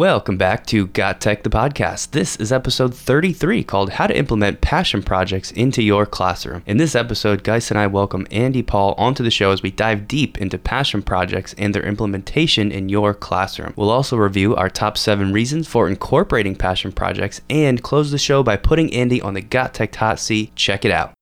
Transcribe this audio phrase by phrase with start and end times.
[0.00, 2.12] Welcome back to Got Tech, the podcast.
[2.12, 6.62] This is episode 33 called How to Implement Passion Projects into Your Classroom.
[6.64, 10.08] In this episode, Geis and I welcome Andy Paul onto the show as we dive
[10.08, 13.74] deep into passion projects and their implementation in your classroom.
[13.76, 18.42] We'll also review our top seven reasons for incorporating passion projects and close the show
[18.42, 20.56] by putting Andy on the Got Tech hot seat.
[20.56, 21.12] Check it out.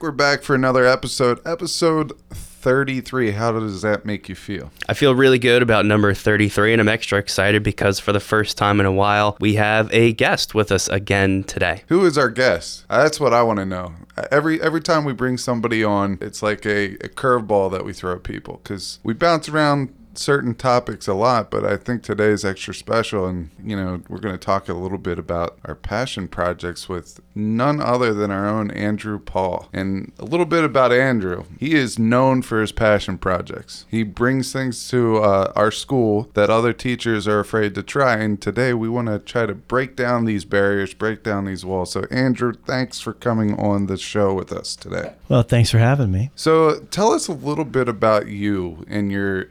[0.00, 1.40] We're back for another episode.
[1.44, 3.32] Episode 33.
[3.32, 4.70] How does that make you feel?
[4.88, 8.56] I feel really good about number 33, and I'm extra excited because for the first
[8.56, 11.82] time in a while, we have a guest with us again today.
[11.88, 12.84] Who is our guest?
[12.88, 13.94] That's what I want to know.
[14.30, 18.14] Every every time we bring somebody on, it's like a, a curveball that we throw
[18.14, 22.44] at people because we bounce around certain topics a lot, but I think today is
[22.44, 23.26] extra special.
[23.26, 27.20] And, you know, we're going to talk a little bit about our passion projects with
[27.34, 29.68] none other than our own Andrew Paul.
[29.72, 31.44] And a little bit about Andrew.
[31.58, 33.86] He is known for his passion projects.
[33.90, 38.16] He brings things to uh, our school that other teachers are afraid to try.
[38.16, 41.92] And today we want to try to break down these barriers, break down these walls.
[41.92, 45.14] So, Andrew, thanks for coming on the show with us today.
[45.28, 46.30] Well, thanks for having me.
[46.34, 49.48] So, tell us a little bit about you and your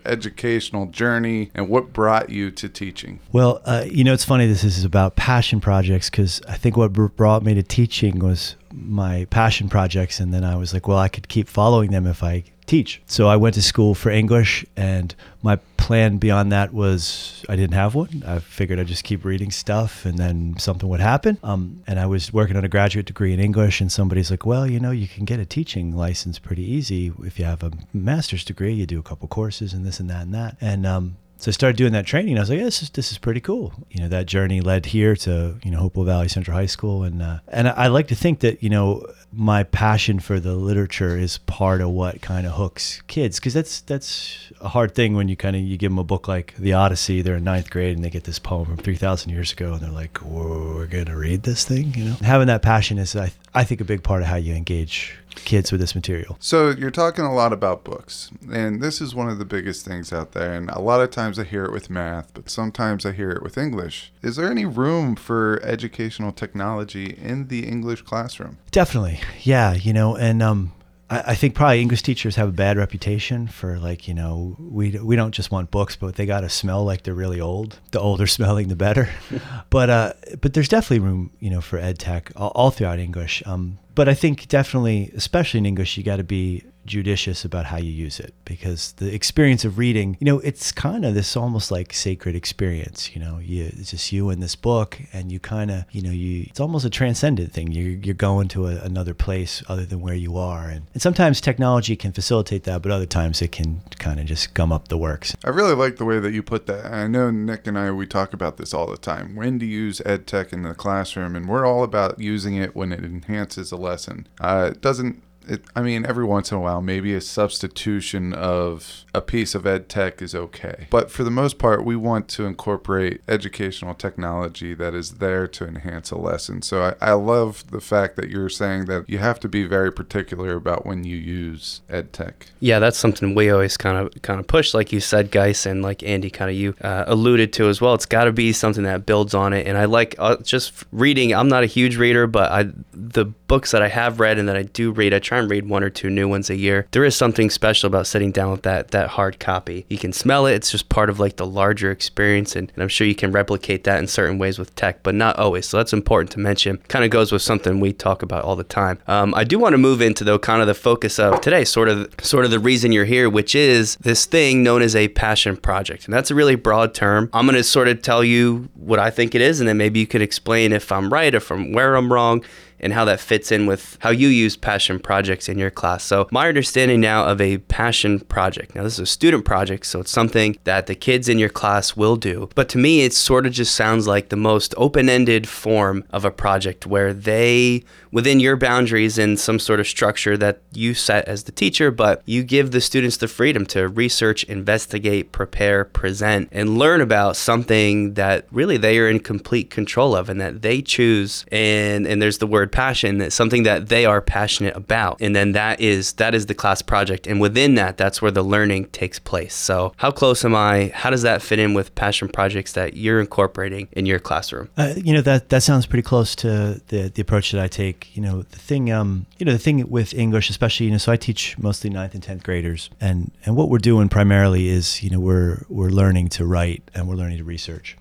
[0.88, 3.20] journey and what brought you to teaching.
[3.32, 4.48] Well, uh, you know, it's funny.
[4.48, 9.26] This is about passion projects because I think what brought me to teaching was my
[9.26, 10.20] passion projects.
[10.20, 13.02] And then I was like, well, I could keep following them if I teach.
[13.08, 17.74] So I went to school for English, and my plan beyond that was I didn't
[17.74, 18.24] have one.
[18.28, 21.38] I figured I'd just keep reading stuff and then something would happen.
[21.44, 24.68] Um, and I was working on a graduate degree in English, and somebody's like, well,
[24.70, 28.44] you know, you can get a teaching license pretty easy if you have a master's
[28.44, 28.74] degree.
[28.74, 30.58] You do a couple courses and this and that and that.
[30.60, 32.36] And um, so I started doing that training.
[32.38, 33.72] I was like, yeah, this is this is pretty cool.
[33.92, 37.22] You know, that journey led here to you know Hopewell Valley Central High School, and
[37.22, 41.38] uh, and I, like to think that you know my passion for the literature is
[41.40, 45.36] part of what kind of hooks kids because that's that's a hard thing when you
[45.36, 47.22] kind of you give them a book like the Odyssey.
[47.22, 49.82] They're in ninth grade and they get this poem from three thousand years ago, and
[49.82, 51.94] they're like, we're gonna read this thing.
[51.94, 54.54] You know, having that passion is I I think a big part of how you
[54.54, 56.38] engage kids with this material.
[56.40, 60.14] So, you're talking a lot about books, and this is one of the biggest things
[60.14, 60.54] out there.
[60.54, 63.42] And a lot of times I hear it with math, but sometimes I hear it
[63.42, 64.12] with English.
[64.22, 68.60] Is there any room for educational technology in the English classroom?
[68.70, 69.22] Definitely.
[69.42, 69.74] Yeah.
[69.74, 70.74] You know, and um,
[71.10, 74.92] I, I think probably English teachers have a bad reputation for like, you know, we,
[75.00, 77.80] we don't just want books, but they got to smell like they're really old.
[77.92, 79.10] The older smelling, the better.
[79.70, 83.44] but, uh, but there's definitely room, you know, for ed tech all, all throughout English.
[83.46, 87.78] Um, but I think definitely, especially in English, you got to be judicious about how
[87.78, 91.70] you use it because the experience of reading, you know, it's kind of this almost
[91.70, 93.16] like sacred experience.
[93.16, 96.12] You know, you, it's just you and this book, and you kind of, you know,
[96.12, 97.72] you it's almost a transcendent thing.
[97.72, 101.40] You're you're going to a, another place other than where you are, and and sometimes
[101.42, 104.98] technology can facilitate that, but other times it can kind of just gum up the
[104.98, 105.36] works.
[105.44, 106.86] I really like the way that you put that.
[106.92, 109.36] I know Nick and I we talk about this all the time.
[109.36, 112.92] When to use ed tech in the classroom, and we're all about using it when
[112.92, 114.28] it enhances a lesson.
[114.40, 115.22] Uh, it doesn't.
[115.48, 119.66] It, I mean, every once in a while, maybe a substitution of a piece of
[119.66, 120.88] ed tech is okay.
[120.90, 125.68] But for the most part, we want to incorporate educational technology that is there to
[125.68, 126.62] enhance a lesson.
[126.62, 129.92] So I, I love the fact that you're saying that you have to be very
[129.92, 132.48] particular about when you use ed tech.
[132.60, 135.82] Yeah, that's something we always kind of kind of push, like you said, Geis, and
[135.82, 137.94] like Andy kind of you uh, alluded to as well.
[137.94, 139.68] It's got to be something that builds on it.
[139.68, 141.34] And I like uh, just reading.
[141.34, 144.58] I'm not a huge reader, but I the books that I have read and that
[144.58, 146.88] I do read, I try and read one or two new ones a year.
[146.92, 149.86] There is something special about sitting down with that that hard copy.
[149.90, 150.54] You can smell it.
[150.54, 153.84] It's just part of like the larger experience, and, and I'm sure you can replicate
[153.86, 155.66] that in certain ways with tech, but not always.
[155.68, 156.78] So that's important to mention.
[156.88, 159.00] Kind of goes with something we talk about all the time.
[159.08, 161.90] Um, I do want to move into though kind of the focus of today, sort
[161.90, 165.58] of sort of the reason you're here, which is this thing known as a passion
[165.58, 167.30] project, and that's a really broad term.
[167.34, 170.00] I'm going to sort of tell you what I think it is, and then maybe
[170.00, 172.44] you could explain if I'm right or from where I'm wrong
[172.80, 176.04] and how that fits in with how you use passion projects in your class.
[176.04, 180.00] So, my understanding now of a passion project now, this is a student project, so
[180.02, 182.50] it's something that the kids in your class will do.
[182.56, 186.26] But to me, it sort of just sounds like the most open ended form of
[186.26, 191.28] a project where they, within your boundaries and some sort of structure that you set
[191.28, 196.50] as the teacher, but you give the students the freedom to research, investigate, prepare, present,
[196.52, 200.82] and learn about something that really they are in complete control of and that they
[200.82, 201.46] choose.
[201.52, 205.22] And and there's the word passion, that something that they are passionate about.
[205.22, 207.28] And then that is that is the class project.
[207.28, 209.54] And within that, that's where the learning takes place.
[209.54, 210.92] So how close am I?
[210.94, 214.70] How does that fit in with passion projects that you're incorporating in your classroom?
[214.78, 218.16] Uh, you know that that sounds pretty close to the the approach that I take.
[218.16, 221.12] You know the thing, um, you know the thing with English, especially you know, so
[221.12, 225.10] I teach mostly ninth and tenth graders, and and what we're doing primarily is you
[225.10, 227.98] know we're we're learning to write and we're learning to research,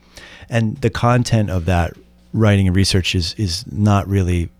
[0.48, 1.94] and the content of that
[2.32, 4.50] writing and research is is not really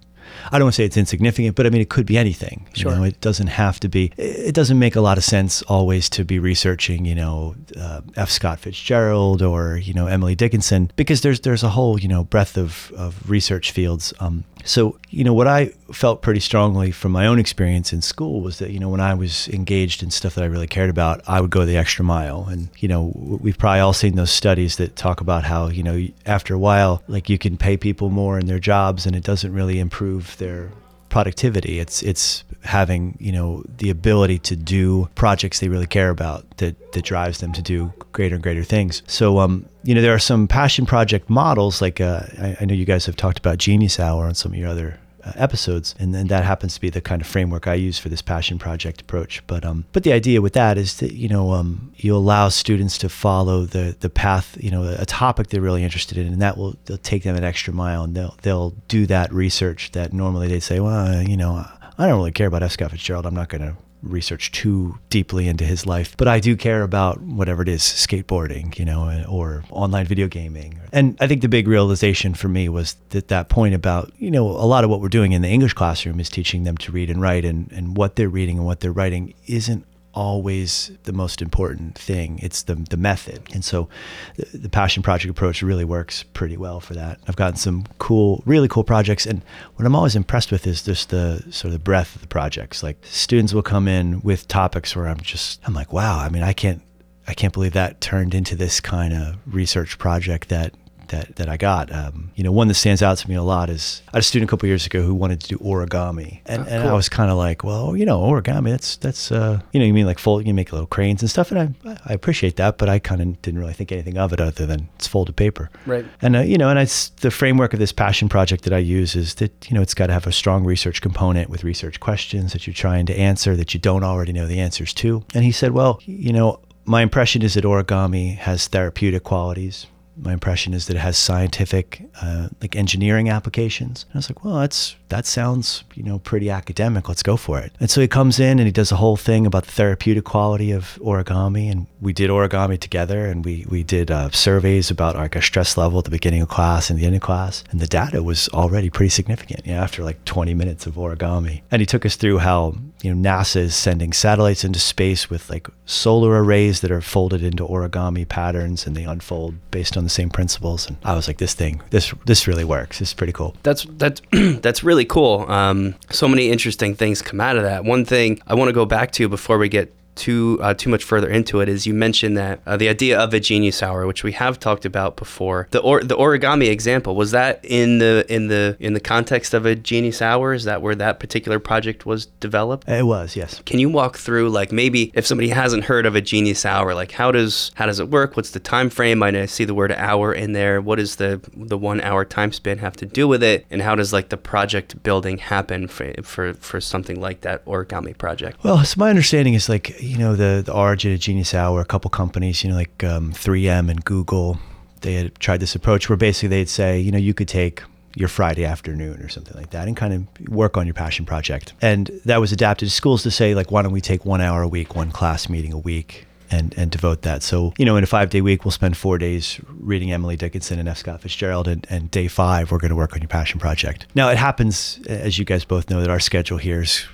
[0.53, 2.67] I don't want to say it's insignificant, but I mean it could be anything.
[2.75, 2.97] You Sure.
[2.97, 4.13] know, it doesn't have to be.
[4.17, 8.31] It doesn't make a lot of sense always to be researching, you know, uh, F.
[8.31, 12.57] Scott Fitzgerald or you know Emily Dickinson because there's there's a whole you know breadth
[12.57, 14.13] of of research fields.
[14.21, 18.41] Um, so you know what I felt pretty strongly from my own experience in school
[18.41, 21.23] was that you know when I was engaged in stuff that I really cared about,
[21.27, 22.47] I would go the extra mile.
[22.51, 26.07] And you know we've probably all seen those studies that talk about how you know
[26.27, 29.53] after a while, like you can pay people more in their jobs, and it doesn't
[29.53, 30.71] really improve their
[31.09, 31.79] productivity.
[31.79, 36.93] It's it's having you know the ability to do projects they really care about that
[36.93, 39.03] that drives them to do greater and greater things.
[39.07, 42.75] So um you know there are some passion project models like uh, I, I know
[42.75, 46.15] you guys have talked about Genius Hour on some of your other uh, episodes, and
[46.15, 49.01] then that happens to be the kind of framework I use for this passion project
[49.01, 49.45] approach.
[49.47, 52.97] But um, but the idea with that is that you know um, you allow students
[52.99, 56.57] to follow the the path, you know, a topic they're really interested in, and that
[56.57, 60.47] will they'll take them an extra mile, and they'll they'll do that research that normally
[60.49, 61.67] they'd say, well, you know,
[61.99, 62.73] I don't really care about F.
[62.73, 63.27] Scott Fitzgerald.
[63.27, 67.21] I'm not going to research too deeply into his life, but I do care about
[67.23, 70.81] whatever it is, skateboarding, you know, or online video gaming.
[70.93, 74.47] And I think the big realization for me was that that point about, you know,
[74.47, 77.11] a lot of what we're doing in the English classroom is teaching them to read
[77.11, 81.43] and write and, and what they're reading and what they're writing isn't always the most
[81.43, 82.41] important thing.
[82.43, 83.43] It's the the method.
[83.53, 83.89] And so
[84.37, 87.21] the, the passion project approach really works pretty well for that.
[87.29, 89.27] I've gotten some cool, really cool projects.
[89.27, 89.43] And
[89.77, 92.83] what I'm always impressed with is just the sort of the breadth of the projects.
[92.83, 96.43] Like students will come in with topics where I'm just, I'm like, wow, I mean,
[96.43, 96.83] I can't,
[97.29, 100.75] I can't believe that turned into this kind of research project that
[101.09, 101.93] that, that I got.
[101.93, 104.23] Um, you know, one that stands out to me a lot is I had a
[104.23, 107.09] student a couple years ago who wanted to do origami, and, Oh, and I was
[107.09, 110.19] kind of like, well, you know, origami that's that's uh, you know, you mean like
[110.19, 113.21] fold, you make little cranes and stuff, and I I appreciate that, but I kind
[113.21, 115.71] of didn't really think anything of it other than it's folded paper.
[115.87, 116.05] Right.
[116.23, 119.15] And uh, you know, and it's the framework of this passion project that I use
[119.15, 122.53] is that you know it's got to have a strong research component with research questions
[122.53, 125.25] that you're trying to answer that you don't already know the answers to.
[125.35, 129.87] And he said, well, you know, my impression is that origami has therapeutic qualities.
[130.19, 134.05] My impression is that it has scientific, uh, like engineering applications.
[134.05, 137.09] And I was like, well, that's that sounds, you know, pretty academic.
[137.09, 137.73] Let's go for it.
[137.79, 140.73] And so he comes in and he does a whole thing about the therapeutic quality
[140.73, 145.37] of origami, and we did origami together, and we we did uh, surveys about like
[145.37, 147.87] our stress level at the beginning of class and the end of class, and the
[147.87, 149.67] data was already pretty significant.
[149.67, 153.15] You know, after like 20 minutes of origami, and he took us through how you
[153.15, 157.67] know NASA is sending satellites into space with like solar arrays that are folded into
[157.67, 160.89] origami patterns, and they unfold based on the same principles.
[160.89, 163.01] And I was like, this thing, this this really works.
[163.01, 163.55] It's pretty cool.
[163.63, 164.21] That's that's
[164.61, 165.51] that's really cool.
[165.51, 167.85] Um, so many interesting things come out of that.
[167.85, 171.05] One thing I want to go back to before we get too uh, too much
[171.05, 174.25] further into it is you mentioned that uh, the idea of a genius hour, which
[174.25, 175.69] we have talked about before.
[175.71, 179.67] The or, the origami example was that in the in the in the context of
[179.67, 180.53] a genius hour.
[180.53, 182.89] Is that where that particular project was developed?
[182.89, 183.63] It was, yes.
[183.67, 187.13] Can you walk through like maybe if somebody hasn't heard of a genius hour, like
[187.13, 188.37] how does how does it work?
[188.37, 189.23] What's the time frame?
[189.23, 190.81] I I see the word hour in there.
[190.81, 193.67] What does the the one hour time span have to do with it?
[193.71, 198.17] And how does like the project building happen for for, for something like that origami
[198.17, 198.63] project?
[198.65, 201.81] Well, so my understanding is like you know the the origin of Genius Hour.
[201.81, 204.59] A couple companies, you know, like um, 3M and Google,
[205.01, 207.83] they had tried this approach where basically they'd say, you know, you could take
[208.17, 211.75] your Friday afternoon or something like that and kind of work on your passion project.
[211.83, 214.63] And that was adapted to schools to say like, why don't we take one hour
[214.63, 216.27] a week, one class meeting a week.
[216.49, 217.43] And, and devote that.
[217.43, 220.79] So, you know, in a five day week, we'll spend four days reading Emily Dickinson
[220.79, 220.99] and F.
[220.99, 221.67] Scott Fitzgerald.
[221.67, 224.07] And, and day five, we're going to work on your passion project.
[224.15, 227.05] Now, it happens, as you guys both know, that our schedule here is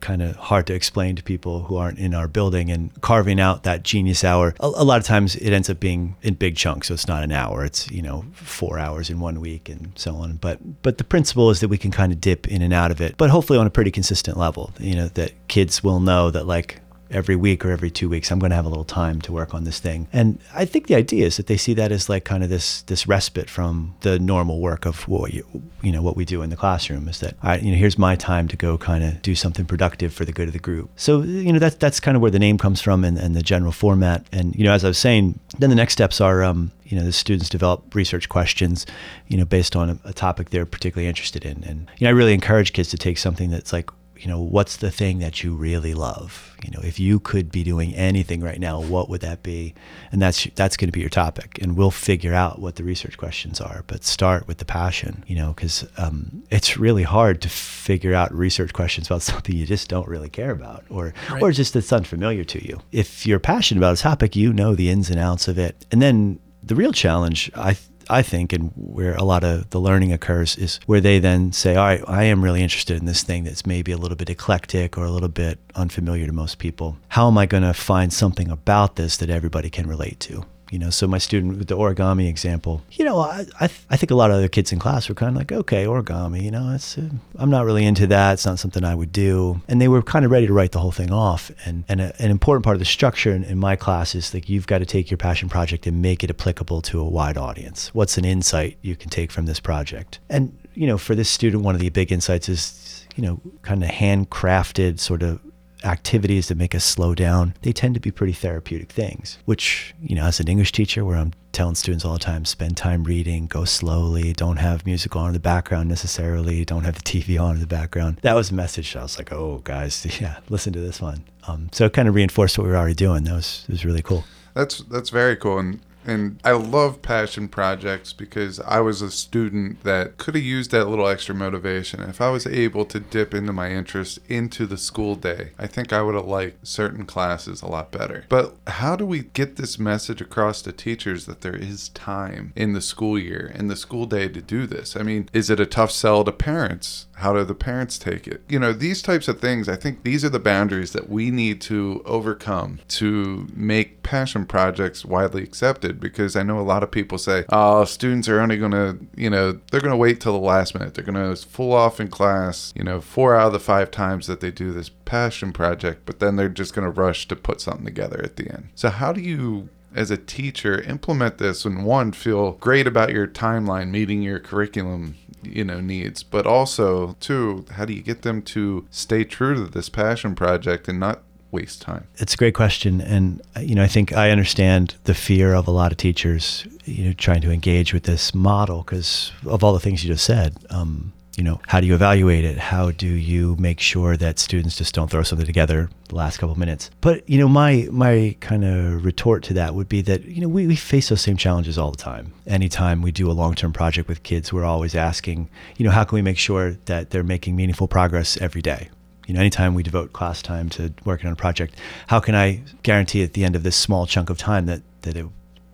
[0.00, 3.62] kind of hard to explain to people who aren't in our building and carving out
[3.62, 6.88] that genius hour a, a, lot of times it ends up being in big chunks
[6.88, 10.16] so it's not an hour it's you know four hours in one week and so
[10.16, 12.90] on but but the principle is that we can kind of dip in and out
[12.90, 16.30] of it but hopefully on a pretty consistent level you know that kids will know
[16.30, 19.20] that like every week or every two weeks i'm going to have a little time
[19.20, 20.08] to work on this thing.
[20.12, 22.82] And i think the idea is that they see that as like kind of this
[22.82, 25.44] this respite from the normal work of what you,
[25.82, 28.16] you know what we do in the classroom is that right you know here's my
[28.16, 30.90] time to go kind of do something productive for the good of the group.
[30.96, 33.42] So you know that's that's kind of where the name comes from and, and the
[33.42, 34.26] general format.
[34.32, 37.04] And you know as i was saying then the next steps are um, you know
[37.04, 38.86] the students develop research questions
[39.28, 41.64] you know based on a, a topic they're particularly interested in.
[41.64, 44.76] And you know i really encourage kids to take something that's like you know, what's
[44.76, 46.56] the thing that you really love?
[46.64, 49.74] You know, if you could be doing anything right now, what would that be?
[50.10, 53.18] And that's that's going to be your topic, and we'll figure out what the research
[53.18, 53.84] questions are.
[53.86, 58.32] But start with the passion, you know, because um, it's really hard to figure out
[58.32, 61.42] research questions about something you just don't really care about, or right.
[61.42, 62.80] or just that's unfamiliar to you.
[62.92, 66.00] If you're passionate about a topic, you know the ins and outs of it, and
[66.00, 67.76] then the real challenge, I
[68.08, 71.76] I think, and where a lot of the learning occurs is where they then say,
[71.76, 74.96] all right, I am really interested in this thing that's maybe a little bit eclectic
[74.96, 76.98] or a little bit unfamiliar to most people.
[77.08, 80.44] How am I going to find something about this that everybody can relate to?
[80.70, 84.10] You know so my student with the origami example you know i i, I think
[84.10, 86.72] a lot of other kids in class were kind of like okay origami you know
[86.74, 87.08] it's uh,
[87.38, 89.60] i'm not really into that it's not something i would do.
[89.68, 91.50] And they were kind of ready to write the whole thing off.
[91.64, 94.48] And and a, an important part of the structure in, in my class is like
[94.48, 97.94] you've got to take your passion project and make it applicable to a wide audience.
[97.94, 100.18] What's an insight you can take from this project?
[100.28, 103.82] And you know for this student one of the big insights is you know kind
[103.82, 105.40] of handcrafted sort of
[105.84, 110.14] activities that make us slow down, they tend to be pretty therapeutic things, which, you
[110.16, 113.46] know, as an English teacher where I'm telling students all the time, spend time reading,
[113.46, 117.54] go slowly, don't have music on in the background necessarily, don't have the TV on
[117.54, 118.18] in the background.
[118.22, 118.94] That was a message.
[118.96, 121.24] I was like, oh, guys, yeah, listen to this one.
[121.48, 123.24] Um, so it kind of reinforced what we were already doing.
[123.24, 124.24] That was, was really cool.
[124.54, 125.58] That's, that's very cool.
[125.58, 130.70] And and I love passion projects because I was a student that could have used
[130.70, 132.00] that little extra motivation.
[132.02, 135.92] If I was able to dip into my interest into the school day, I think
[135.92, 138.24] I would have liked certain classes a lot better.
[138.28, 142.72] But how do we get this message across to teachers that there is time in
[142.72, 144.96] the school year, in the school day to do this?
[144.96, 147.06] I mean, is it a tough sell to parents?
[147.16, 148.42] How do the parents take it?
[148.48, 151.62] You know, these types of things, I think these are the boundaries that we need
[151.62, 157.16] to overcome to make passion projects widely accepted because I know a lot of people
[157.16, 160.46] say, oh, students are only going to, you know, they're going to wait till the
[160.46, 160.94] last minute.
[160.94, 164.26] They're going to full off in class, you know, four out of the five times
[164.26, 167.62] that they do this passion project, but then they're just going to rush to put
[167.62, 168.68] something together at the end.
[168.74, 173.26] So, how do you as a teacher implement this and one feel great about your
[173.26, 178.42] timeline meeting your curriculum you know needs but also two how do you get them
[178.42, 181.22] to stay true to this passion project and not
[181.52, 182.06] waste time?
[182.16, 185.70] It's a great question and you know i think i understand the fear of a
[185.70, 189.80] lot of teachers you know trying to engage with this model because of all the
[189.80, 190.56] things you just said.
[190.70, 192.56] Um, you know, how do you evaluate it?
[192.56, 196.52] How do you make sure that students just don't throw something together the last couple
[196.52, 196.90] of minutes?
[197.02, 200.48] But, you know, my my kind of retort to that would be that, you know,
[200.48, 202.32] we, we face those same challenges all the time.
[202.46, 206.16] Anytime we do a long-term project with kids, we're always asking, you know, how can
[206.16, 208.88] we make sure that they're making meaningful progress every day?
[209.26, 211.74] You know, anytime we devote class time to working on a project,
[212.06, 215.16] how can I guarantee at the end of this small chunk of time that that
[215.16, 215.26] it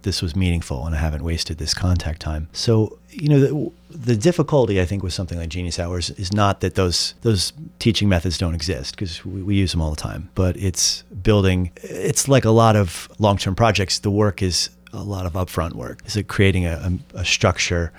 [0.03, 2.49] this was meaningful and I haven't wasted this contact time.
[2.53, 6.61] So, you know, the, the difficulty I think with something like Genius Hours is not
[6.61, 10.31] that those those teaching methods don't exist because we, we use them all the time,
[10.35, 11.71] but it's building.
[11.77, 13.99] It's like a lot of long term projects.
[13.99, 16.01] The work is a lot of upfront work.
[16.05, 17.93] Is it creating a, a, a structure?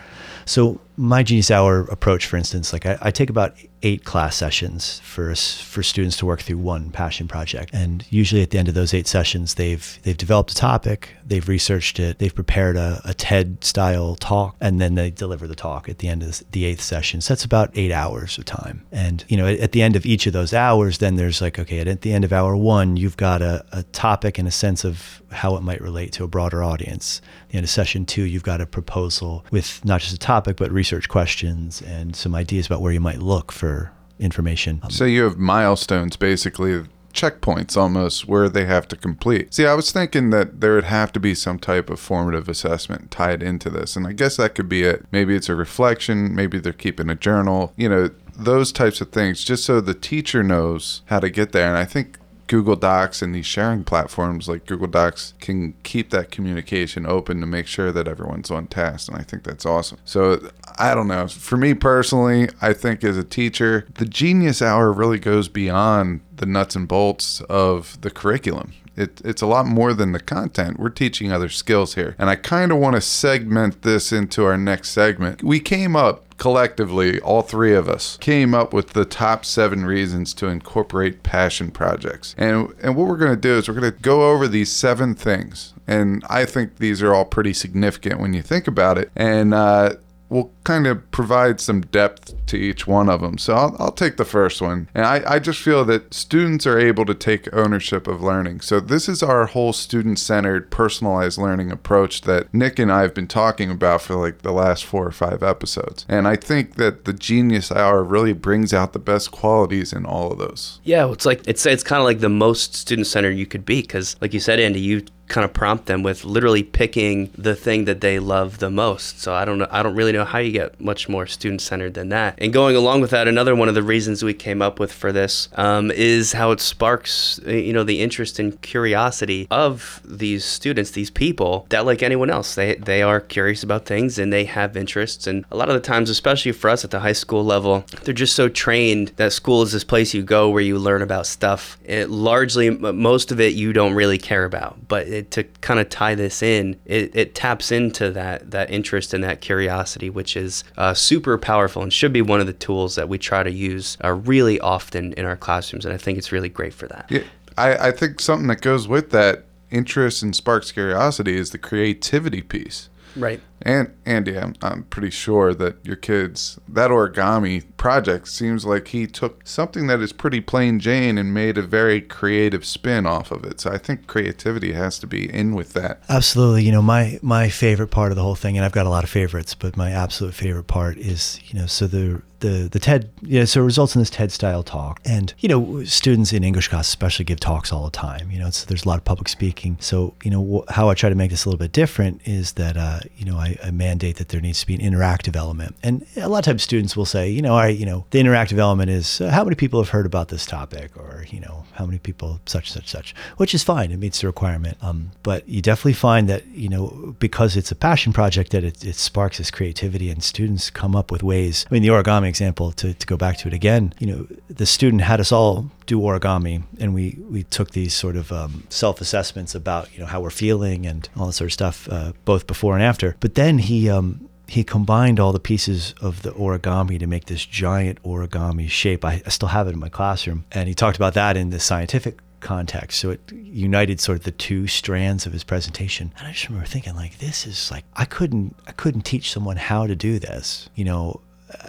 [0.45, 4.99] So my Genius Hour approach, for instance, like I, I, take about eight class sessions
[4.99, 8.75] for for students to work through one passion project, and usually at the end of
[8.75, 13.13] those eight sessions, they've they've developed a topic, they've researched it, they've prepared a, a
[13.13, 16.81] TED style talk, and then they deliver the talk at the end of the eighth
[16.81, 17.21] session.
[17.21, 20.05] So that's about eight hours of time, and you know at, at the end of
[20.05, 23.17] each of those hours, then there's like okay, at the end of hour one, you've
[23.17, 26.63] got a, a topic and a sense of how it might relate to a broader
[26.63, 27.19] audience.
[27.45, 30.57] At the end of session two, you've got a proposal with not just a topic
[30.57, 34.81] but research questions and some ideas about where you might look for information.
[34.89, 39.53] So you have milestones basically checkpoints almost where they have to complete.
[39.53, 43.11] See, I was thinking that there would have to be some type of formative assessment
[43.11, 43.95] tied into this.
[43.95, 45.05] And I guess that could be it.
[45.11, 49.43] Maybe it's a reflection, maybe they're keeping a journal, you know, those types of things,
[49.43, 51.67] just so the teacher knows how to get there.
[51.67, 52.17] And I think
[52.53, 57.47] Google Docs and these sharing platforms like Google Docs can keep that communication open to
[57.47, 59.07] make sure that everyone's on task.
[59.09, 59.97] And I think that's awesome.
[60.05, 60.39] So
[60.77, 61.27] I don't know.
[61.27, 66.45] For me personally, I think as a teacher, the genius hour really goes beyond the
[66.45, 68.73] nuts and bolts of the curriculum.
[68.95, 70.79] It, it's a lot more than the content.
[70.79, 72.15] We're teaching other skills here.
[72.19, 75.43] And I kind of want to segment this into our next segment.
[75.43, 80.33] We came up collectively, all three of us came up with the top seven reasons
[80.33, 82.35] to incorporate passion projects.
[82.37, 85.15] And, and what we're going to do is we're going to go over these seven
[85.15, 85.73] things.
[85.87, 89.11] And I think these are all pretty significant when you think about it.
[89.15, 89.95] And uh,
[90.29, 93.37] we'll kind of provide some depth to each one of them.
[93.37, 94.89] So I'll, I'll take the first one.
[94.95, 98.61] And I, I just feel that students are able to take ownership of learning.
[98.61, 103.13] So this is our whole student centered, personalized learning approach that Nick and I have
[103.13, 106.05] been talking about for like the last four or five episodes.
[106.09, 110.31] And I think that the Genius Hour really brings out the best qualities in all
[110.31, 110.79] of those.
[110.83, 113.81] Yeah, it's like it's it's kind of like the most student centered you could be
[113.81, 117.85] because, like you said, Andy, you kind of prompt them with literally picking the thing
[117.85, 119.21] that they love the most.
[119.21, 121.93] So I don't know I don't really know how you get much more student centered
[121.93, 122.35] than that.
[122.37, 125.11] And going along with that, another one of the reasons we came up with for
[125.11, 130.91] this um, is how it sparks you know the interest and curiosity of these students,
[130.91, 134.75] these people that like anyone else, they they are curious about things and they have
[134.75, 135.25] interests.
[135.25, 138.13] And a lot of the times, especially for us at the high school level, they're
[138.13, 141.77] just so trained that school is this place you go where you learn about stuff.
[141.85, 145.89] It largely most of it you don't really care about, but it to kind of
[145.89, 150.63] tie this in, it, it taps into that that interest and that curiosity, which is
[150.77, 153.97] uh, super powerful and should be one of the tools that we try to use
[154.03, 155.85] uh, really often in our classrooms.
[155.85, 157.05] And I think it's really great for that.
[157.09, 157.23] Yeah,
[157.57, 162.41] I, I think something that goes with that interest and sparks curiosity is the creativity
[162.41, 162.89] piece.
[163.15, 163.41] Right.
[163.63, 169.07] And Andy, I'm, I'm pretty sure that your kids, that origami project seems like he
[169.07, 173.45] took something that is pretty plain Jane and made a very creative spin off of
[173.45, 173.61] it.
[173.61, 176.03] So I think creativity has to be in with that.
[176.09, 176.63] Absolutely.
[176.63, 179.03] You know, my my favorite part of the whole thing, and I've got a lot
[179.03, 183.09] of favorites, but my absolute favorite part is, you know, so the the the TED
[183.21, 186.67] yeah, so it results in this TED style talk, and you know, students in English
[186.67, 188.29] class especially give talks all the time.
[188.29, 189.77] You know, so there's a lot of public speaking.
[189.79, 192.53] So you know, wh- how I try to make this a little bit different is
[192.53, 195.75] that uh, you know I, I mandate that there needs to be an interactive element,
[195.83, 198.57] and a lot of times students will say, you know, right, you know, the interactive
[198.57, 201.85] element is uh, how many people have heard about this topic, or you know, how
[201.85, 203.91] many people such such such, which is fine.
[203.91, 204.77] It meets the requirement.
[204.81, 208.83] Um, but you definitely find that you know because it's a passion project that it,
[208.85, 211.65] it sparks this creativity, and students come up with ways.
[211.69, 213.93] I mean, the origami example to, to go back to it again.
[213.99, 218.15] You know, the student had us all do origami, and we we took these sort
[218.15, 221.53] of um, self assessments about you know how we're feeling and all that sort of
[221.53, 223.15] stuff, uh, both before and after.
[223.19, 223.89] But then he.
[223.89, 229.03] Um, he combined all the pieces of the origami to make this giant origami shape.
[229.03, 230.45] I, I still have it in my classroom.
[230.51, 232.99] And he talked about that in the scientific context.
[232.99, 236.13] So it united sort of the two strands of his presentation.
[236.19, 239.57] And I just remember thinking like this is like I couldn't I couldn't teach someone
[239.57, 240.69] how to do this.
[240.75, 241.21] You know,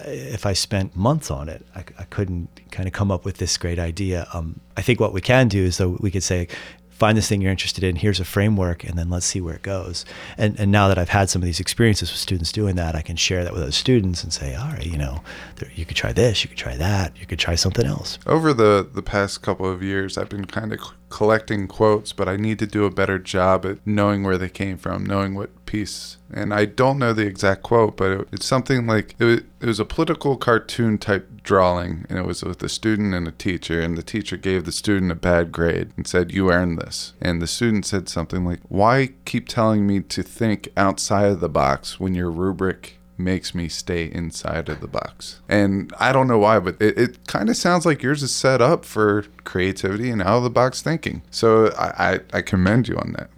[0.04, 3.56] if I spent months on it, I, I couldn't kind of come up with this
[3.56, 4.26] great idea.
[4.34, 6.48] Um, I think what we can do is though we could say,
[6.94, 7.96] find this thing you're interested in.
[7.96, 10.04] Here's a framework, and then let's see where it goes.
[10.38, 13.02] And and now that I've had some of these experiences with students doing that, I
[13.02, 15.22] can share that with other students and say, all right, you know,
[15.57, 18.18] there, you could try this, you could try that, you could try something else.
[18.26, 20.80] Over the the past couple of years, I've been kind of
[21.14, 24.77] collecting quotes, but I need to do a better job at knowing where they came
[24.77, 26.16] from, knowing what piece.
[26.33, 29.66] And I don't know the exact quote, but it, it's something like it was, it
[29.66, 33.81] was a political cartoon type drawing, and it was with a student and a teacher,
[33.81, 37.40] and the teacher gave the student a bad grade and said, "You earned this." And
[37.40, 42.00] the student said something like, "Why keep telling me to think outside of the box
[42.00, 45.40] when your rubric makes me stay inside of the box.
[45.48, 48.61] And I don't know why, but it, it kind of sounds like yours is set
[48.61, 51.22] up for creativity and out of the box thinking.
[51.31, 53.31] So I, I, I commend you on that.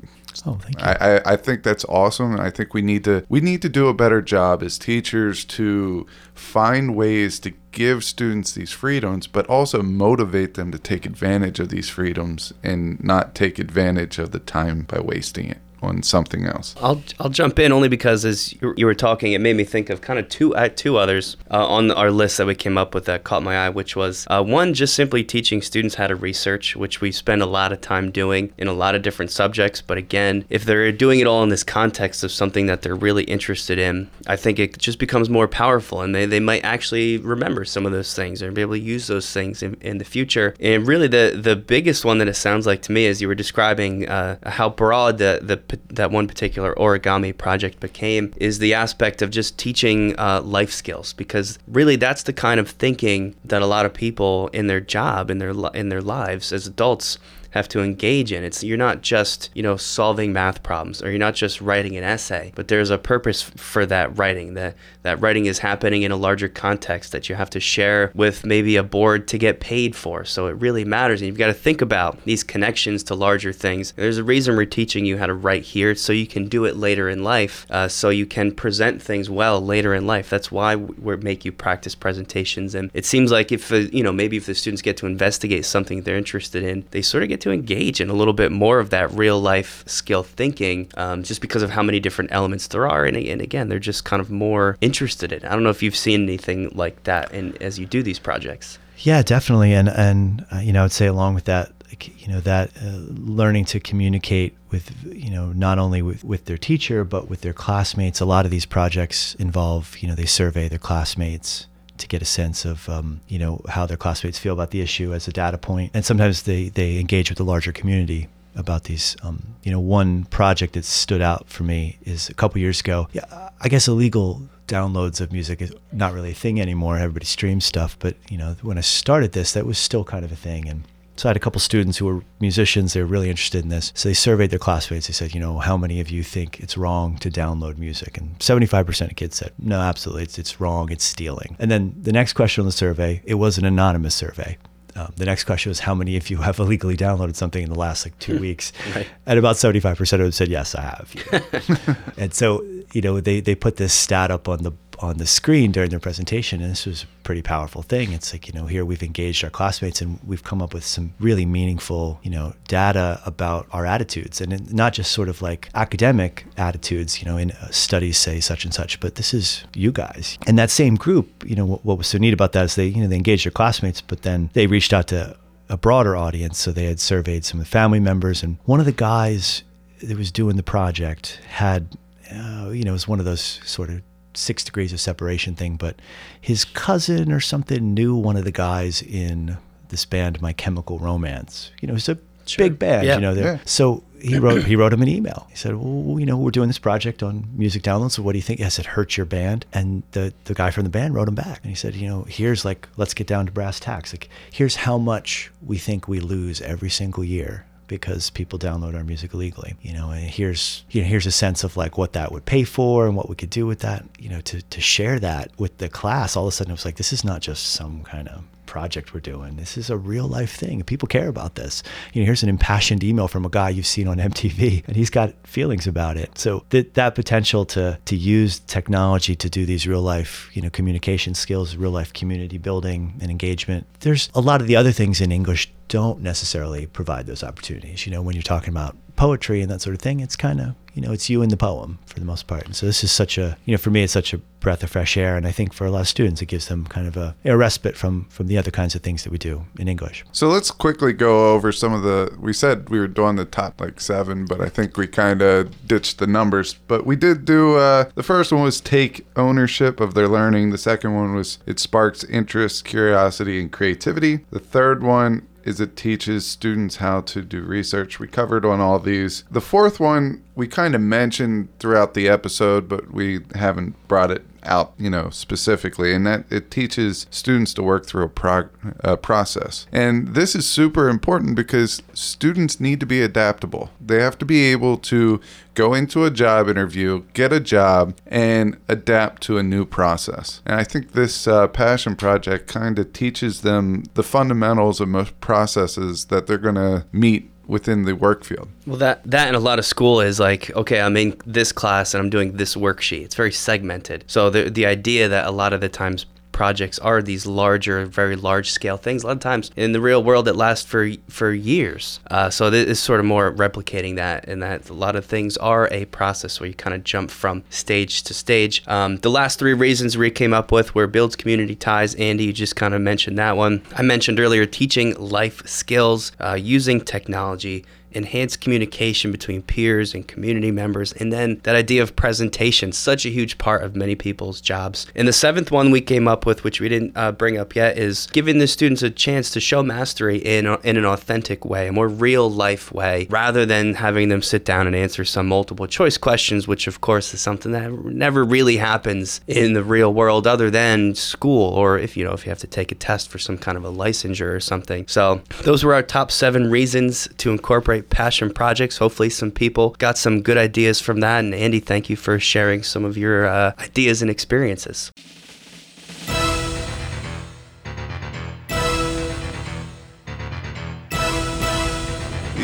[0.45, 0.85] Oh, thank you.
[0.85, 3.69] I, I, I think that's awesome and I think we need to we need to
[3.69, 9.47] do a better job as teachers to find ways to give students these freedoms but
[9.47, 14.39] also motivate them to take advantage of these freedoms and not take advantage of the
[14.39, 16.75] time by wasting it on something else.
[16.81, 20.01] I'll I'll jump in only because as you, were talking, it made me think of
[20.01, 23.05] kind of two uh, two others uh, on our list that we came up with
[23.07, 26.77] that caught my eye, which was uh, one just simply teaching students how to research,
[26.77, 29.81] which we spend a lot of time doing in a lot of different subjects.
[29.81, 33.25] But again, if they're doing it all in this context of something that they're really
[33.25, 37.65] interested in, I think it just becomes more powerful, and they, they might actually remember
[37.65, 40.55] some of those things and be able to use those things in, in the future.
[40.61, 43.35] And really, the the biggest one that it sounds like to me, is you were
[43.35, 45.57] describing uh, how broad the the
[45.89, 51.13] that one particular origami project became is the aspect of just teaching uh, life skills.
[51.13, 55.31] Because really that's the kind of thinking that a lot of people in their job
[55.31, 57.19] in their in their lives as adults
[57.57, 58.45] have to engage in.
[58.45, 62.05] It's you're not just you know solving math problems or you're not just writing an
[62.05, 64.55] essay, but there's a purpose for that writing.
[64.55, 68.45] That that writing is happening in a larger context that you have to share with
[68.45, 70.25] maybe a board to get paid for.
[70.25, 73.93] So it really matters, and you've got to think about these connections to larger things.
[73.97, 76.77] There's a reason we're teaching you how to write here, so you can do it
[76.77, 80.29] later in life, uh, so you can present things well later in life.
[80.29, 84.13] That's why we make you practice presentations, and it seems like if uh, you know
[84.13, 87.41] maybe if the students get to investigate something they're interested in, they sort of get
[87.43, 91.41] to engage in a little bit more of that real life skill thinking um, just
[91.41, 93.05] because of how many different elements there are.
[93.05, 95.45] And, and again, they're just kind of more interested in.
[95.45, 98.79] I don't know if you've seen anything like that in, as you do these projects.
[98.99, 99.73] Yeah, definitely.
[99.73, 101.73] And, and uh, you know, I'd say along with that,
[102.19, 106.59] you know, that uh, learning to communicate with, you know, not only with, with their
[106.59, 108.21] teacher, but with their classmates.
[108.21, 111.67] A lot of these projects involve, you know, they survey their classmates
[111.99, 115.13] to get a sense of um, you know how their classmates feel about the issue
[115.15, 119.17] as a data point, and sometimes they they engage with the larger community about these.
[119.23, 123.09] Um, you know, one project that stood out for me is a couple years ago.
[123.13, 126.99] Yeah, I guess illegal downloads of music is not really a thing anymore.
[126.99, 130.33] Everybody streams stuff, but you know, when I started this, that was still kind of
[130.33, 130.85] a thing, and
[131.17, 132.93] so I had a couple students who were musicians.
[132.93, 133.93] They were really interested in this.
[133.95, 135.07] So they surveyed their classmates.
[135.07, 138.19] They said, you know, how many of you think it's wrong to download music?
[138.19, 140.25] And 75% of kids said, no, absolutely.
[140.25, 140.91] It's, it's wrong.
[140.91, 141.57] It's stealing.
[141.59, 144.59] And then the next question on the survey, it was an anonymous survey.
[144.95, 147.79] Um, the next question was how many of you have illegally downloaded something in the
[147.79, 148.73] last like two weeks?
[148.95, 149.07] right.
[149.27, 152.15] And about 75% of them said, yes, I have.
[152.17, 155.73] and so, you know, they, they put this stat up on the on the screen
[155.73, 158.13] during their presentation, and this was a pretty powerful thing.
[158.13, 161.13] It's like you know here we've engaged our classmates and we've come up with some
[161.19, 166.47] really meaningful you know data about our attitudes, and not just sort of like academic
[166.57, 167.21] attitudes.
[167.21, 170.39] You know, in uh, studies say such and such, but this is you guys.
[170.47, 172.87] And that same group, you know, what, what was so neat about that is they
[172.87, 175.37] you know they engaged their classmates, but then they reached out to
[175.69, 176.59] a broader audience.
[176.59, 179.63] So they had surveyed some of the family members, and one of the guys
[180.03, 181.97] that was doing the project had,
[182.31, 184.03] uh, you know, it was one of those sort of
[184.37, 185.97] six degrees of separation thing, but
[186.41, 191.71] his cousin or something knew one of the guys in this band, My Chemical Romance.
[191.81, 192.65] You know, it's a sure.
[192.65, 193.07] big band.
[193.07, 193.15] Yeah.
[193.17, 193.59] You know, yeah.
[193.65, 195.47] so he wrote he wrote him an email.
[195.51, 198.13] He said, "Well, you know, we're doing this project on music downloads.
[198.13, 200.85] So what do you think?" I said, "Hurts your band." And the the guy from
[200.85, 203.47] the band wrote him back, and he said, "You know, here's like, let's get down
[203.47, 204.13] to brass tacks.
[204.13, 209.05] Like, here's how much we think we lose every single year because people download our
[209.05, 209.75] music illegally.
[209.83, 212.65] You know, and here's you know here's a sense of like what that would pay
[212.65, 214.05] for and what we could do with that.
[214.19, 216.85] You know, to to share that with the class, all of a sudden it was
[216.85, 219.57] like this is not just some kind of project we're doing.
[219.57, 220.83] This is a real life thing.
[220.83, 221.83] People care about this.
[222.13, 225.11] You know, here's an impassioned email from a guy you've seen on MTV, and he's
[225.11, 226.37] got feelings about it.
[226.39, 230.71] So that that potential to to use technology to do these real life, you know,
[230.71, 233.87] communication skills, real life community building and engagement.
[234.01, 238.07] There's a lot of the other things in English don't necessarily provide those opportunities.
[238.07, 240.75] You know, when you're talking about poetry and that sort of thing, it's kind of
[240.97, 242.65] you know it's you in the poem for the most part.
[242.65, 244.91] And so this is such a you know for me it's such a breath of
[244.91, 247.17] fresh air, and I think for a lot of students it gives them kind of
[247.17, 250.25] a, a respite from from the other kinds of things that we do in English.
[250.33, 252.35] So let's quickly go over some of the.
[252.41, 255.87] We said we were doing the top like seven, but I think we kind of
[255.87, 256.75] ditched the numbers.
[256.89, 260.71] But we did do uh, the first one was take ownership of their learning.
[260.71, 264.47] The second one was it sparks interest, curiosity, and creativity.
[264.51, 268.21] The third one is it teaches students how to do research.
[268.21, 269.43] We covered on all these.
[269.51, 274.47] The fourth one we kind of mentioned throughout the episode, but we haven't brought it
[274.67, 279.17] out, you know, specifically, and that it teaches students to work through a, prog- a
[279.17, 279.87] process.
[279.93, 283.91] And this is super important because students need to be adaptable.
[284.01, 285.41] They have to be able to
[285.75, 290.63] go into a job interview, get a job, and adapt to a new process.
[290.65, 295.39] And I think this uh, passion project kind of teaches them the fundamentals of most
[295.41, 298.69] processes that they're going to meet within the work field.
[298.87, 302.15] Well, that that in a lot of school is like, okay, I'm in this class
[302.15, 303.25] and I'm doing this worksheet.
[303.25, 304.25] It's very segmented.
[304.27, 306.27] So the the idea that a lot of the times
[306.57, 309.23] projects are these larger, very large scale things.
[309.23, 312.19] A lot of times in the real world, it lasts for for years.
[312.31, 315.59] Uh, so this is sort of more replicating that, and that a lot of things
[315.59, 318.83] are a process where you kind of jump from stage to stage.
[318.87, 322.15] Um, the last three reasons we came up with were builds community ties.
[322.15, 323.83] Andy, you just kind of mentioned that one.
[323.95, 330.71] I mentioned earlier teaching life skills, uh, using technology enhanced communication between peers and community
[330.71, 335.07] members, and then that idea of presentation, such a huge part of many people's jobs.
[335.15, 337.99] And the seventh one we came up with, which we didn't uh, bring up yet,
[337.99, 341.93] is giving the students a chance to show mastery in, in an authentic way, a
[341.93, 346.17] more real life way, rather than having them sit down and answer some multiple choice
[346.17, 350.71] questions, which of course is something that never really happens in the real world other
[350.71, 353.59] than school or if you know if you have to take a test for some
[353.59, 355.07] kind of a licensure or something.
[355.09, 358.99] So those were our top seven reasons to incorporate passion projects.
[358.99, 361.41] Hopefully some people got some good ideas from that.
[361.41, 365.13] And Andy, thank you for sharing some of your uh, ideas and experiences.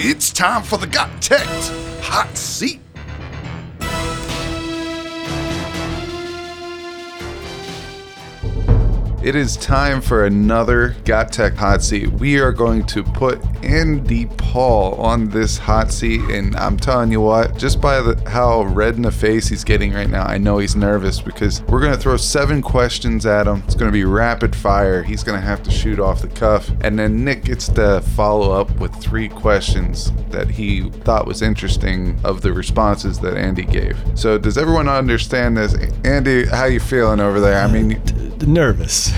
[0.04, 1.46] It's time for the Got Tech
[2.02, 2.80] Hot Seat.
[9.22, 12.10] It is time for another Got Tech hot seat.
[12.10, 17.20] We are going to put Andy Paul on this hot seat, and I'm telling you
[17.20, 20.58] what, just by the, how red in the face he's getting right now, I know
[20.58, 23.62] he's nervous because we're going to throw seven questions at him.
[23.64, 25.04] It's going to be rapid fire.
[25.04, 28.50] He's going to have to shoot off the cuff, and then Nick gets to follow
[28.50, 33.96] up with three questions that he thought was interesting of the responses that Andy gave.
[34.16, 35.76] So, does everyone understand this?
[36.02, 37.60] Andy, how you feeling over there?
[37.60, 38.02] I mean,
[38.46, 39.12] nervous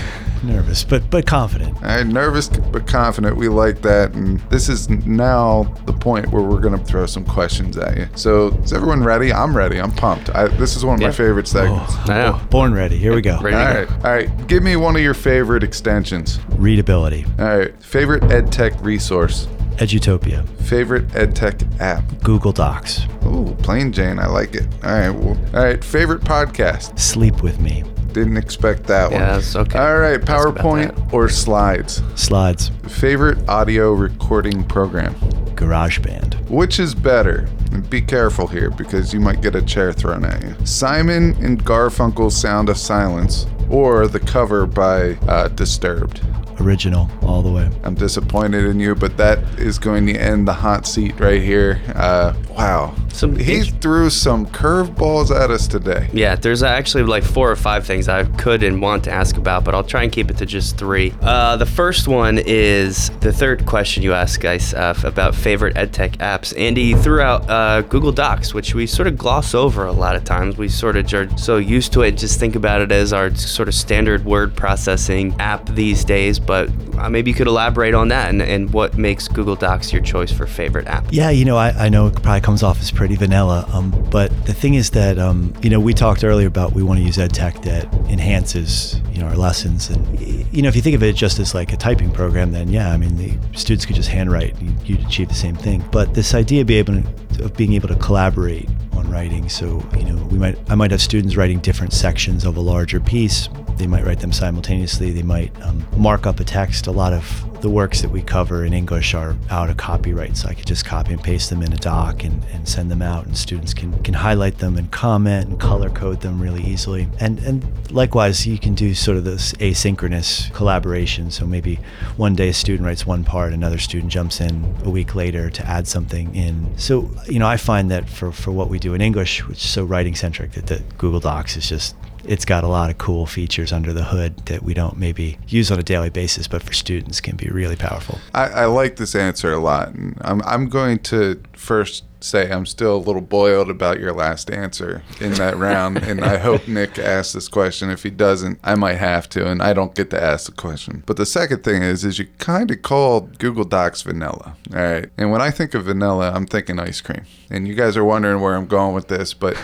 [0.45, 1.81] nervous but but confident.
[1.83, 3.35] I nervous but confident.
[3.35, 7.25] We like that and this is now the point where we're going to throw some
[7.25, 8.07] questions at you.
[8.15, 9.33] So is everyone ready?
[9.33, 9.79] I'm ready.
[9.79, 10.29] I'm pumped.
[10.29, 12.41] I, this is one of my favorite oh, segments oh, I know.
[12.49, 12.97] born ready.
[12.97, 13.39] Here we go.
[13.41, 13.55] Ready.
[13.55, 13.91] all right.
[14.05, 14.47] All right.
[14.47, 16.39] Give me one of your favorite extensions.
[16.49, 17.25] Readability.
[17.39, 17.83] All right.
[17.83, 19.47] Favorite edtech resource.
[19.77, 20.47] Edutopia.
[20.61, 22.03] Favorite edtech app.
[22.23, 23.01] Google docs.
[23.25, 24.19] Ooh, plain jane.
[24.19, 24.67] I like it.
[24.83, 25.09] All right.
[25.09, 25.83] Well, all right.
[25.83, 26.97] Favorite podcast.
[26.97, 27.83] Sleep with me
[28.15, 29.77] didn't expect that one Yeah, that's okay.
[29.77, 35.13] all right powerpoint or slides slides favorite audio recording program
[35.55, 37.47] garageband Which is better?
[37.71, 40.55] And be careful here because you might get a chair thrown at you.
[40.65, 46.21] Simon and Garfunkel's Sound of Silence or the cover by uh, Disturbed.
[46.61, 50.53] original all the way I'm disappointed in you, but that is going to end the
[50.53, 51.81] hot seat right here.
[51.95, 52.95] Uh, wow.
[53.15, 56.09] Some he int- threw some curveballs at us today.
[56.11, 59.63] Yeah, there's actually like four or five things I could and want to ask about,
[59.63, 61.13] but I'll try and keep it to just three.
[61.21, 66.17] Uh, the first one is the third question you asked, Geis, uh, about favorite edtech
[66.17, 66.57] apps.
[66.59, 70.23] Andy threw out uh, Google Docs, which we sort of gloss over a lot of
[70.25, 70.57] times.
[70.57, 73.67] We sort of are so used to it, just think about it as our sort
[73.69, 76.39] of standard word processing app these days.
[76.39, 80.01] But uh, maybe you could elaborate on that and, and what makes Google Docs your
[80.01, 81.05] choice for favorite app.
[81.11, 84.31] Yeah, you know, I, I know it probably comes off as pretty vanilla, um, but
[84.47, 87.19] the thing is that, um, you know, we talked earlier about we want to use
[87.19, 89.91] ed tech that enhances, you know, our lessons.
[89.91, 92.69] And, you know, if you think of it just as like a typing program, then
[92.69, 95.83] yeah, I mean, the students could just handwrite and you'd achieve the same thing.
[95.91, 99.87] But this idea of, be able to, of being able to collaborate on writing, so,
[99.95, 103.49] you know, we might, I might have students writing different sections of a larger piece.
[103.77, 105.11] They might write them simultaneously.
[105.11, 106.87] They might um, mark up a text.
[106.87, 110.47] A lot of the works that we cover in English are out of copyright, so
[110.47, 113.25] I could just copy and paste them in a doc and, and send them out,
[113.25, 117.07] and students can, can highlight them and comment and color code them really easily.
[117.19, 121.31] And and likewise, you can do sort of this asynchronous collaboration.
[121.31, 121.79] So maybe
[122.17, 125.65] one day a student writes one part, another student jumps in a week later to
[125.65, 126.77] add something in.
[126.77, 129.69] So you know, I find that for for what we do in English, which is
[129.69, 131.95] so writing centric, that, that Google Docs is just
[132.27, 135.71] it's got a lot of cool features under the hood that we don't maybe use
[135.71, 138.19] on a daily basis, but for students can be really powerful.
[138.33, 139.89] I, I like this answer a lot.
[139.89, 144.49] And I'm, I'm going to first say I'm still a little boiled about your last
[144.49, 145.97] answer in that round.
[145.97, 147.89] and I hope Nick asks this question.
[147.89, 151.03] If he doesn't, I might have to, and I don't get to ask the question.
[151.05, 154.55] But the second thing is, is you kind of called Google Docs vanilla.
[154.73, 155.09] All right.
[155.17, 157.23] And when I think of vanilla, I'm thinking ice cream.
[157.49, 159.55] And you guys are wondering where I'm going with this, but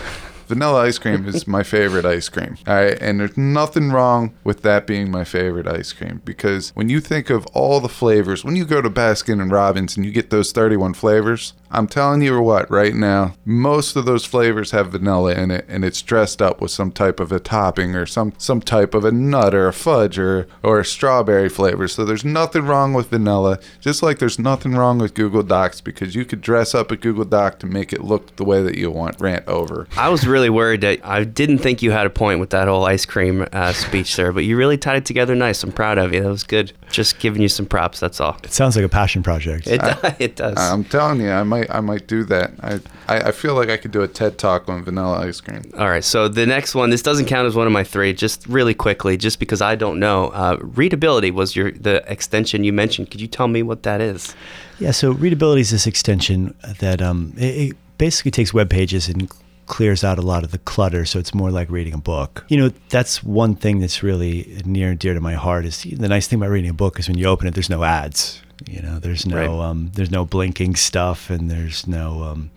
[0.52, 2.58] Vanilla ice cream is my favorite ice cream.
[2.66, 2.98] All right.
[3.00, 7.30] And there's nothing wrong with that being my favorite ice cream because when you think
[7.30, 10.52] of all the flavors, when you go to Baskin and Robbins and you get those
[10.52, 15.50] 31 flavors, I'm telling you what, right now, most of those flavors have vanilla in
[15.50, 18.92] it and it's dressed up with some type of a topping or some, some type
[18.94, 21.88] of a nut or a fudge or, or a strawberry flavor.
[21.88, 26.14] So there's nothing wrong with vanilla, just like there's nothing wrong with Google Docs because
[26.14, 28.90] you could dress up a Google Doc to make it look the way that you
[28.90, 29.18] want.
[29.18, 29.88] Rant over.
[29.96, 32.84] I was really worried that I didn't think you had a point with that whole
[32.84, 35.62] ice cream uh, speech there, but you really tied it together nice.
[35.62, 36.22] I'm proud of you.
[36.22, 36.72] That was good.
[36.90, 38.00] Just giving you some props.
[38.00, 38.36] That's all.
[38.42, 39.66] It sounds like a passion project.
[39.66, 39.80] It,
[40.18, 40.58] it does.
[40.58, 42.52] I'm telling you, I might I might do that.
[42.60, 45.62] I, I I feel like I could do a TED talk on vanilla ice cream.
[45.78, 46.04] all right.
[46.04, 48.12] So the next one, this doesn't count as one of my three.
[48.12, 52.72] Just really quickly, just because I don't know, uh, readability was your the extension you
[52.72, 53.10] mentioned.
[53.10, 54.34] Could you tell me what that is?
[54.78, 59.30] Yeah, so readability is this extension that um, it, it basically takes web pages and
[59.66, 62.56] clears out a lot of the clutter so it's more like reading a book you
[62.56, 66.26] know that's one thing that's really near and dear to my heart is the nice
[66.26, 68.98] thing about reading a book is when you open it there's no ads you know
[68.98, 69.48] there's no Right.
[69.68, 72.50] um, there's no blinking stuff and there's no um,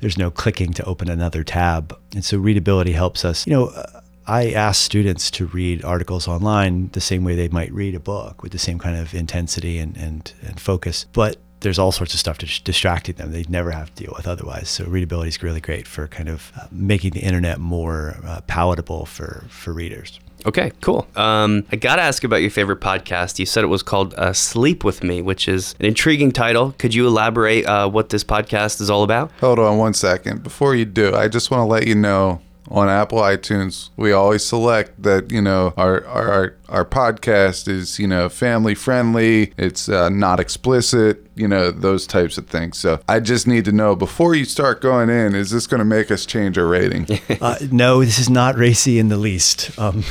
[0.00, 4.00] there's no clicking to open another tab and so readability helps us you know uh,
[4.26, 8.42] I ask students to read articles online the same way they might read a book
[8.42, 11.06] with the same kind of intensity and, and, and focus.
[11.12, 14.26] But there's all sorts of stuff dis- distracting them they'd never have to deal with
[14.26, 14.68] otherwise.
[14.68, 19.06] So readability is really great for kind of uh, making the internet more uh, palatable
[19.06, 20.18] for, for readers.
[20.46, 21.06] Okay, cool.
[21.16, 23.38] Um, I gotta ask about your favorite podcast.
[23.38, 26.74] You said it was called uh, "Sleep with Me," which is an intriguing title.
[26.78, 29.30] Could you elaborate uh, what this podcast is all about?
[29.40, 30.42] Hold on one second.
[30.42, 34.44] Before you do, I just want to let you know on Apple iTunes, we always
[34.44, 40.08] select that, you know, our our our, podcast is, you know, family friendly, it's uh,
[40.08, 42.78] not explicit, you know, those types of things.
[42.78, 45.84] So I just need to know before you start going in, is this going to
[45.84, 47.06] make us change our rating?
[47.40, 49.78] Uh, no, this is not racy in the least.
[49.78, 50.04] Um,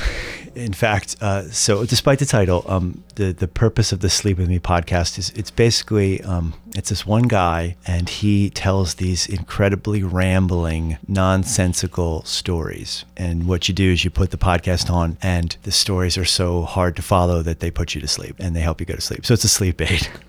[0.60, 4.50] in fact, uh, so despite the title, um, the the purpose of the Sleep with
[4.50, 10.04] Me podcast is it's basically um, it's this one guy and he tells these incredibly
[10.04, 13.06] rambling, nonsensical stories.
[13.18, 16.64] And what you do is you put the podcast on, and the stories are so
[16.64, 19.02] hard to follow that they put you to sleep and they help you go to
[19.02, 19.26] sleep.
[19.26, 20.08] So it's a sleep aid.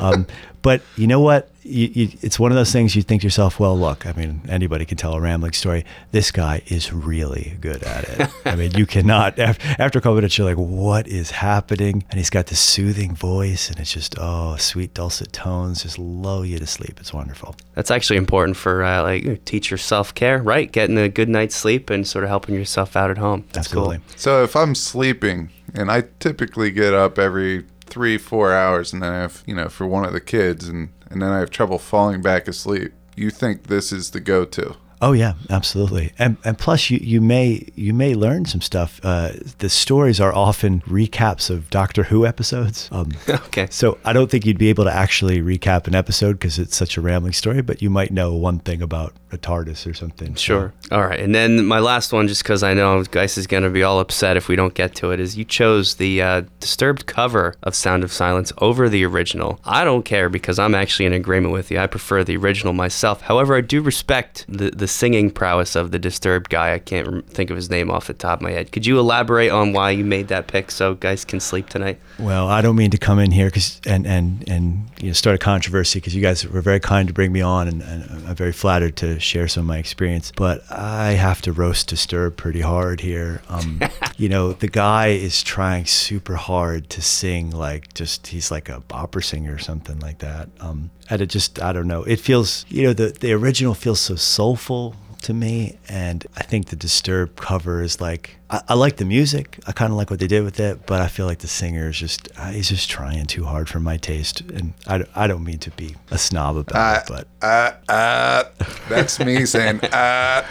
[0.00, 0.26] um,
[0.62, 1.50] but you know what?
[1.62, 4.40] You, you, it's one of those things you think to yourself, well, look, I mean,
[4.48, 5.84] anybody can tell a rambling story.
[6.10, 8.30] This guy is really good at it.
[8.46, 12.04] I mean, you cannot, after, after a couple minutes, you're like, what is happening?
[12.10, 16.44] And he's got this soothing voice, and it's just, oh, sweet, dulcet tones just lull
[16.44, 16.98] you to sleep.
[16.98, 17.54] It's wonderful.
[17.74, 20.70] That's actually important for uh, like teacher self care, right?
[20.70, 23.44] Getting a good night's sleep and sort of helping yourself out at home.
[23.52, 23.98] That's Absolutely.
[23.98, 24.06] cool.
[24.16, 29.12] So if I'm sleeping, and I typically get up every three, four hours, and then
[29.12, 31.78] I have, you know, for one of the kids, and, and then I have trouble
[31.78, 34.76] falling back asleep, you think this is the go to?
[35.02, 36.12] Oh yeah, absolutely.
[36.18, 39.00] And and plus you, you may you may learn some stuff.
[39.02, 42.88] Uh, the stories are often recaps of Doctor Who episodes.
[42.92, 43.12] Um,
[43.50, 43.66] Okay.
[43.70, 46.96] so I don't think you'd be able to actually recap an episode because it's such
[46.96, 50.36] a rambling story, but you might know one thing about a TARDIS or something.
[50.36, 50.72] So- Sure.
[50.92, 51.18] All right.
[51.20, 54.00] And then my last one, just because I know Geis is going to be all
[54.00, 57.74] upset if we don't get to it, is you chose the uh, Disturbed cover of
[57.74, 59.60] Sound of Silence over the original.
[59.64, 61.78] I don't care because I'm actually in agreement with you.
[61.78, 63.22] I prefer the original myself.
[63.22, 66.74] However, I do respect the, the singing prowess of the Disturbed guy.
[66.74, 68.72] I can't think of his name off the top of my head.
[68.72, 71.98] Could you elaborate on why you made that pick so Geis can sleep tonight?
[72.18, 75.34] Well, I don't mean to come in here 'cause- and and and you know start
[75.36, 78.34] a controversy because you guys were very kind to bring me on, and, and I'm
[78.34, 80.32] very flattered to share some of my experience.
[80.36, 83.42] But I have to roast Disturbed pretty hard here.
[83.48, 83.80] Um,
[84.16, 88.82] you know, the guy is trying super hard to sing like just he's like a
[88.90, 90.48] opera singer or something like that.
[90.60, 92.02] Um, and it just I don't know.
[92.04, 94.79] It feels you know the the original feels so soulful
[95.22, 99.58] to me and i think the Disturbed cover is like i, I like the music
[99.66, 101.88] i kind of like what they did with it but i feel like the singer
[101.88, 105.26] is just uh, he's just trying too hard for my taste and i, don't- I
[105.26, 107.08] don't mean to be a snob about Uh, it
[107.40, 108.44] but uh, uh,
[108.88, 110.44] that's me saying, uh,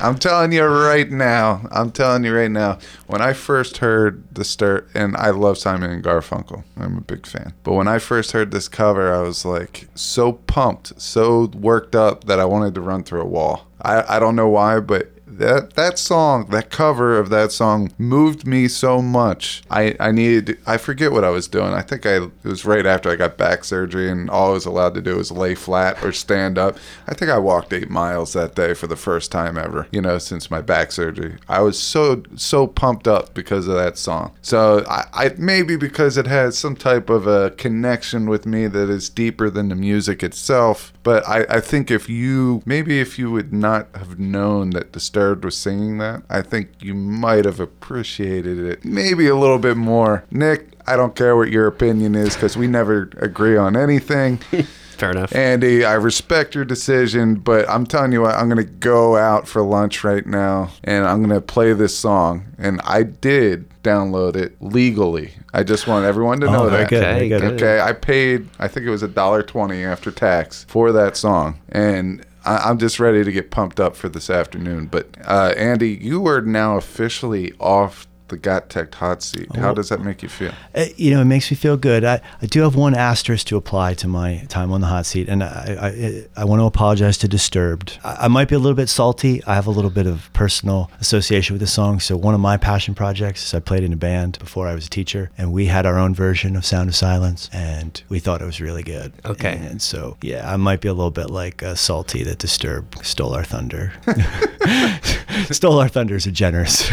[0.00, 4.44] I'm telling you right now, I'm telling you right now, when I first heard the
[4.44, 7.52] start, and I love Simon and Garfunkel, I'm a big fan.
[7.64, 12.24] But when I first heard this cover, I was like so pumped, so worked up
[12.24, 13.66] that I wanted to run through a wall.
[13.82, 18.46] I, I don't know why, but that that song, that cover of that song moved
[18.46, 19.62] me so much.
[19.70, 21.72] I I needed I forget what I was doing.
[21.72, 24.66] I think I it was right after I got back surgery and all I was
[24.66, 26.78] allowed to do was lay flat or stand up.
[27.06, 30.18] I think I walked 8 miles that day for the first time ever, you know,
[30.18, 31.36] since my back surgery.
[31.48, 34.32] I was so so pumped up because of that song.
[34.42, 38.88] So I, I maybe because it has some type of a connection with me that
[38.88, 40.92] is deeper than the music itself.
[41.02, 45.16] But I, I think if you maybe if you would not have known that Disturbed
[45.34, 50.24] was singing that, I think you might have appreciated it maybe a little bit more.
[50.30, 54.38] Nick, I don't care what your opinion is because we never agree on anything.
[54.96, 55.34] Fair enough.
[55.34, 59.46] Andy, I respect your decision, but I'm telling you what, I'm going to go out
[59.46, 62.46] for lunch right now and I'm going to play this song.
[62.56, 65.32] And I did download it legally.
[65.52, 66.88] I just want everyone to oh, know oh that.
[66.88, 67.52] good Okay, good good.
[67.54, 71.60] Okay, I paid, I think it was a dollar twenty after tax for that song,
[71.70, 74.86] and I, I'm just ready to get pumped up for this afternoon.
[74.86, 79.54] But uh, Andy, you are now officially off the Got Tech hot seat.
[79.56, 80.52] How does that make you feel?
[80.74, 82.04] Uh, you know, it makes me feel good.
[82.04, 85.28] I, I do have one asterisk to apply to my time on the hot seat,
[85.28, 87.98] and I I, I want to apologize to Disturbed.
[88.04, 89.42] I, I might be a little bit salty.
[89.44, 92.00] I have a little bit of personal association with the song.
[92.00, 94.86] So one of my passion projects is I played in a band before I was
[94.86, 98.42] a teacher, and we had our own version of Sound of Silence, and we thought
[98.42, 99.12] it was really good.
[99.24, 99.56] Okay.
[99.56, 103.34] And so yeah, I might be a little bit like uh, salty that Disturbed stole
[103.34, 103.92] our thunder.
[105.50, 106.90] stole our thunder is a generous.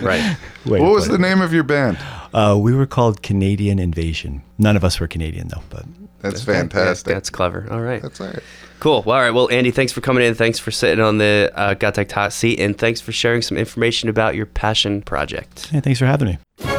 [0.00, 0.36] Right.
[0.70, 1.20] Way What was the it.
[1.20, 1.98] name of your band?
[2.34, 4.42] Uh, we were called Canadian Invasion.
[4.58, 5.84] None of us were Canadian though, but
[6.20, 7.12] That's Yeah, fantastic.
[7.14, 7.66] that's clever.
[7.70, 8.02] All right.
[8.02, 8.40] That's all right.
[8.80, 9.02] Cool.
[9.06, 9.30] Well, all right.
[9.30, 10.34] Well, Andy, thanks for coming in.
[10.34, 13.56] Thanks for sitting on the uh, Got Tech hot seat, and thanks for sharing some
[13.56, 15.70] information about your passion project.
[15.72, 16.75] yeah, thanks for having me.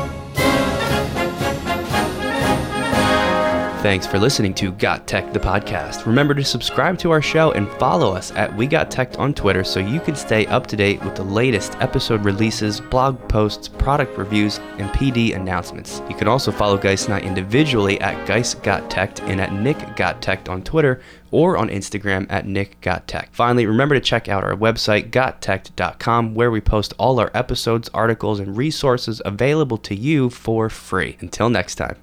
[3.88, 6.06] Thanks for listening to Got Tech, the podcast.
[6.06, 9.64] Remember to subscribe to our show and follow us at We Got Tech on Twitter
[9.64, 14.18] so you can stay up to date with the latest episode releases, blog posts, product
[14.18, 16.02] reviews, and PD announcements.
[16.10, 19.96] You can also follow Geist and I individually at Geist Got Tech and at Nick
[19.96, 21.00] Got Tech on Twitter
[21.32, 23.30] or on Instagram at Nick Got Tech.
[23.32, 28.42] Finally, remember to check out our website, gottech.com, where we post all our episodes, articles,
[28.42, 31.16] and resources available to you for free.
[31.22, 31.96] Until next time.